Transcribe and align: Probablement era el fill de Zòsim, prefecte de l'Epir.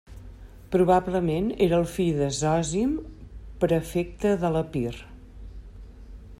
Probablement 0.75 1.51
era 1.65 1.77
el 1.81 1.85
fill 1.97 2.17
de 2.23 2.31
Zòsim, 2.39 2.97
prefecte 3.65 4.35
de 4.45 4.53
l'Epir. 4.57 4.97